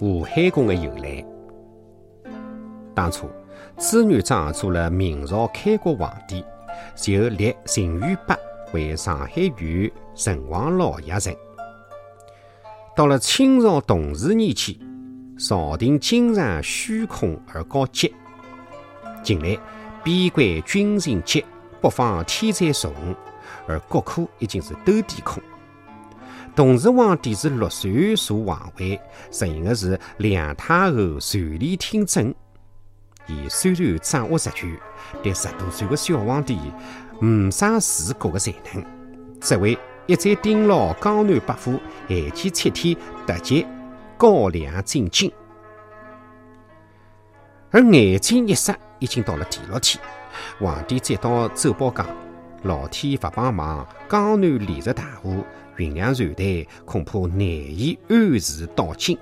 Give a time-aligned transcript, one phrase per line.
[0.00, 1.24] 吴海宫的由来。
[2.94, 3.28] 当初，
[3.76, 6.44] 朱元璋做了明朝开国皇帝，
[6.94, 8.36] 就立陈元伯
[8.72, 11.36] 为上海县城隍老爷神。
[12.94, 14.76] 到了清朝同治年间，
[15.36, 18.14] 朝廷经常虚空而告急。
[19.24, 19.58] 近来，
[20.04, 21.44] 边关军情急，
[21.80, 22.92] 北方天灾重，
[23.66, 25.42] 而国库已经是兜底空。
[26.58, 32.34] 同治皇帝是六岁坐皇位，实行的是两太后全力听政。
[33.28, 34.76] 伊虽然掌握实权，
[35.22, 36.58] 但十多岁的小皇帝
[37.20, 38.84] 没啥治国的才能，
[39.40, 43.64] 只为一再盯牢江南百户，限期七天突击
[44.16, 45.32] 高粱进京。
[47.70, 50.02] 而眼睛一眨，已经到了第六天，
[50.58, 52.04] 皇帝接到奏报讲，
[52.62, 55.44] 老天不帮忙，江南连日大雾。
[55.76, 59.16] 运粮船队恐怕难以按时到京。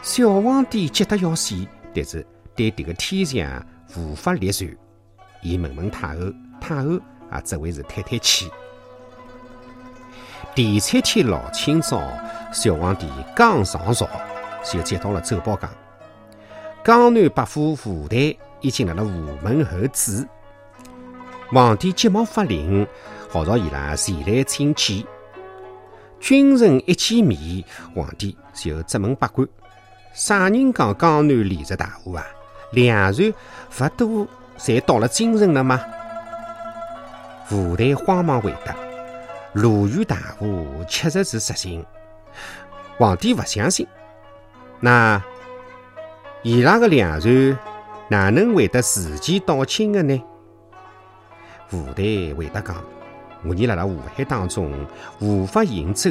[0.00, 1.54] 小皇帝急得要死，
[1.94, 2.26] 但是
[2.56, 3.62] 对这个天象
[3.94, 4.74] 无法立传。
[5.42, 8.50] 伊问问太后，太后也只会是叹叹气。
[10.54, 12.00] 第七天老清早，
[12.50, 14.08] 小皇帝刚上朝，
[14.64, 15.70] 就接到了奏报讲，
[16.82, 20.26] 江南百户部队已经辣辣午门候旨。
[21.52, 22.86] 皇帝急忙发令。
[23.28, 25.04] 号召伊拉前来请见。
[26.18, 27.64] 君臣一见面，
[27.94, 29.46] 皇帝就责问百官
[30.14, 32.24] ：“啥人讲江南连着大雾啊？
[32.72, 33.32] 粮船
[33.70, 35.80] 不都侪到了京城了吗？”
[37.50, 38.74] 吴台慌忙回答
[39.52, 41.84] ：“鲁豫大雾确实是实情。”
[42.96, 43.86] 皇帝不相信，
[44.80, 45.22] 那
[46.42, 47.58] 伊拉个粮船
[48.08, 50.22] 哪能会得自己到京的呢？
[51.72, 52.76] 吴台回答讲。
[53.44, 54.72] 我你辣辣湖海当中
[55.18, 56.10] 无法行走，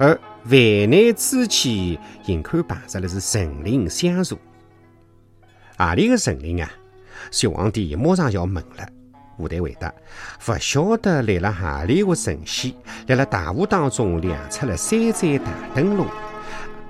[0.00, 4.36] 而万难之际，眼看碰着的是神灵相助。
[5.78, 6.68] 何里个神灵啊？
[7.30, 8.88] 小皇帝马上要问了。
[9.38, 9.94] 吴台回答：
[10.44, 12.74] 不晓得来了何里个神仙，
[13.06, 16.04] 辣辣大雾当中亮出了三盏大灯笼。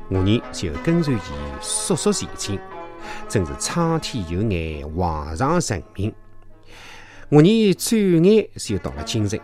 [0.09, 1.19] 我呢就跟随伊
[1.61, 2.59] 速速前进，
[3.29, 6.15] 真是苍天有眼，皇上神明。
[7.29, 9.39] 我呢转眼就到了京城。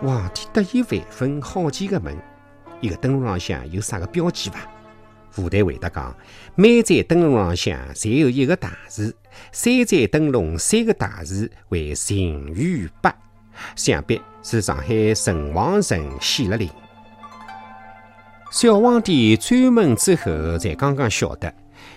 [0.00, 2.16] 皇帝得意万分，好奇地问
[2.80, 4.60] ：“一个灯笼上向有啥个标记伐？”
[5.30, 6.14] 副台回答讲
[6.56, 9.14] ：“每盏灯笼上向侪有一个大字，
[9.52, 13.12] 三盏灯笼三个大字为秦玉伯，
[13.76, 16.68] 想必是上海城隍神显了灵。”
[18.50, 21.54] 小皇帝追问之后，才刚刚晓得，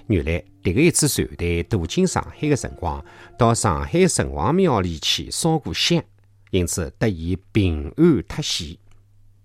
[0.07, 3.05] 原来迭个一次船队渡进上海的辰光，
[3.37, 6.03] 到上海城隍庙里去烧过香。
[6.49, 8.75] 因此得以平安脱险。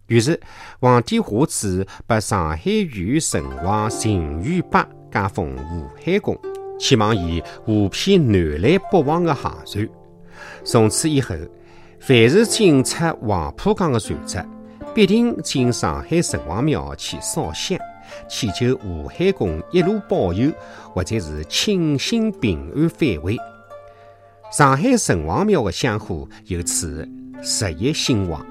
[0.06, 0.40] 于是
[0.80, 6.38] 皇帝下旨，把上海县城隍邢元伯加封吴海公，
[6.78, 9.86] 期望伊护庇南来北往的航船。
[10.64, 11.34] 从此以后，
[12.00, 14.42] 凡是进出黄浦江的船只，
[14.94, 17.78] 必定进上海城隍庙去烧香，
[18.28, 20.52] 祈求吴海公一路保佑，
[20.92, 23.36] 或者是庆幸平安返回。
[24.52, 27.08] 上海城隍庙的香火由此
[27.40, 28.44] 日益兴旺。